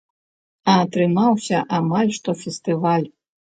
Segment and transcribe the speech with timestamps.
[0.73, 3.09] А атрымаўся амаль што фестываль.